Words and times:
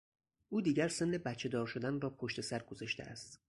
او 0.49 0.61
دیگر 0.61 0.87
سن 0.87 1.11
بچهدار 1.11 1.67
شدن 1.67 2.01
را 2.01 2.09
پشتسر 2.09 2.63
گذاشته 2.63 3.03
است. 3.03 3.39